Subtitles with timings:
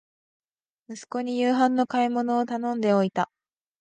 [0.89, 3.29] 息子に夕食の買い物を頼んでおいた